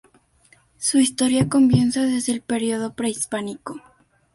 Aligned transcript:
Su 0.79 0.97
Historia 0.97 1.47
comienza 1.47 2.01
desde 2.01 2.31
el 2.33 2.41
período 2.41 2.93
prehispánico. 2.95 3.79